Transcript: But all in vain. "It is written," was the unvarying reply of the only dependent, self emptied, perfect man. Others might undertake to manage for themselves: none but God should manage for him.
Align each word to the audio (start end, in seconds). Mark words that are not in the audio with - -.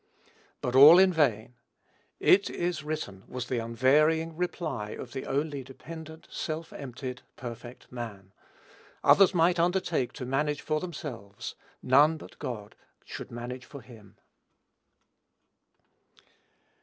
But 0.61 0.75
all 0.75 0.97
in 0.97 1.13
vain. 1.13 1.53
"It 2.19 2.49
is 2.49 2.83
written," 2.83 3.21
was 3.27 3.45
the 3.47 3.59
unvarying 3.59 4.35
reply 4.35 4.93
of 4.99 5.13
the 5.13 5.27
only 5.27 5.63
dependent, 5.63 6.27
self 6.31 6.73
emptied, 6.73 7.21
perfect 7.35 7.91
man. 7.91 8.31
Others 9.03 9.35
might 9.35 9.59
undertake 9.59 10.11
to 10.13 10.25
manage 10.25 10.61
for 10.61 10.79
themselves: 10.79 11.53
none 11.83 12.17
but 12.17 12.39
God 12.39 12.75
should 13.05 13.29
manage 13.29 13.65
for 13.65 13.81
him. 13.81 14.17